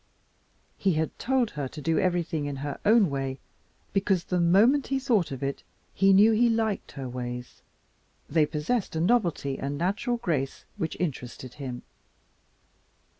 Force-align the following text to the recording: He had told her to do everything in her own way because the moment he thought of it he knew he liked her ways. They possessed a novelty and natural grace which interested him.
He 0.79 0.93
had 0.93 1.11
told 1.19 1.51
her 1.51 1.67
to 1.67 1.79
do 1.79 1.99
everything 1.99 2.47
in 2.47 2.55
her 2.65 2.79
own 2.87 3.11
way 3.11 3.37
because 3.93 4.23
the 4.23 4.39
moment 4.39 4.87
he 4.87 4.97
thought 4.97 5.29
of 5.31 5.43
it 5.43 5.61
he 5.93 6.11
knew 6.11 6.31
he 6.31 6.49
liked 6.49 6.93
her 6.93 7.07
ways. 7.07 7.61
They 8.27 8.47
possessed 8.47 8.95
a 8.95 8.99
novelty 8.99 9.59
and 9.59 9.77
natural 9.77 10.17
grace 10.17 10.65
which 10.77 10.97
interested 10.99 11.53
him. 11.53 11.83